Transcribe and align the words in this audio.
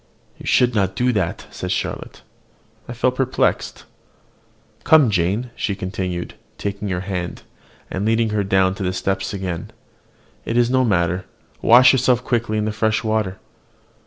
"You 0.39 0.47
should 0.47 0.73
not 0.73 0.95
do 0.95 1.11
that," 1.13 1.45
said 1.51 1.71
Charlotte: 1.71 2.23
I 2.87 2.93
felt 2.93 3.17
perplexed. 3.17 3.85
"Come, 4.83 5.11
Jane," 5.11 5.51
she 5.55 5.75
continued, 5.75 6.33
taking 6.57 6.87
her 6.89 7.01
hand, 7.01 7.43
and 7.91 8.03
leading 8.03 8.29
her 8.31 8.43
down 8.43 8.73
the 8.73 8.93
steps 8.93 9.31
again, 9.31 9.69
"it 10.43 10.57
is 10.57 10.71
no 10.71 10.83
matter: 10.83 11.25
wash 11.61 11.93
yourself 11.93 12.23
quickly 12.23 12.57
in 12.57 12.65
the 12.65 12.71
fresh 12.71 13.03
water." 13.03 13.37